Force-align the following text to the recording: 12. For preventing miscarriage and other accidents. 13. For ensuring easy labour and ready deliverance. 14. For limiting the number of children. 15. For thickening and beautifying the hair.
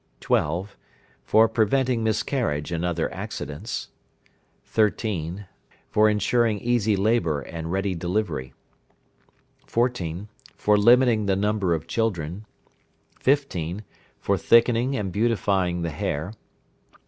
12. 0.21 0.75
For 1.23 1.47
preventing 1.47 2.03
miscarriage 2.03 2.71
and 2.71 2.83
other 2.83 3.13
accidents. 3.13 3.89
13. 4.65 5.45
For 5.91 6.09
ensuring 6.09 6.57
easy 6.57 6.95
labour 6.95 7.41
and 7.41 7.71
ready 7.71 7.93
deliverance. 7.93 8.55
14. 9.67 10.27
For 10.55 10.75
limiting 10.75 11.27
the 11.27 11.35
number 11.35 11.75
of 11.75 11.85
children. 11.85 12.47
15. 13.19 13.83
For 14.19 14.39
thickening 14.39 14.95
and 14.95 15.11
beautifying 15.11 15.83
the 15.83 15.91
hair. 15.91 16.33